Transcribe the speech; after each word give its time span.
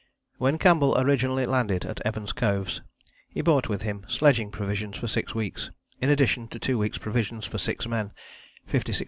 When 0.39 0.57
Campbell 0.57 0.97
originally 0.99 1.45
landed 1.45 1.85
at 1.85 2.01
Evans 2.03 2.33
Coves 2.33 2.81
he 3.29 3.41
brought 3.41 3.69
with 3.69 3.83
him 3.83 4.03
sledging 4.07 4.49
provisions 4.49 4.97
for 4.97 5.07
six 5.07 5.35
weeks, 5.35 5.69
in 6.01 6.09
addition 6.09 6.47
to 6.47 6.57
two 6.57 6.79
weeks' 6.79 6.97
provisions 6.97 7.45
for 7.45 7.59
six 7.59 7.85
men, 7.87 8.11
56 8.65 8.97
lbs. 8.97 8.99